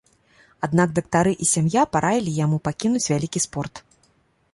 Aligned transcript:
Аднак 0.67 0.89
дактары 0.99 1.33
і 1.45 1.47
сям'я 1.55 1.83
параілі 1.97 2.31
яму 2.45 2.57
пакінуць 2.69 3.05
вялікі 3.11 3.39
спорт. 3.47 3.83